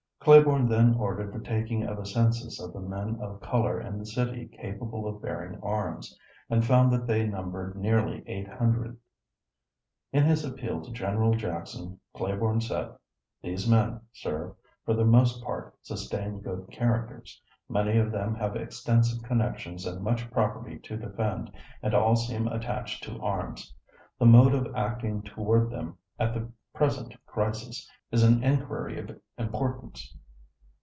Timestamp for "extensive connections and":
18.55-20.03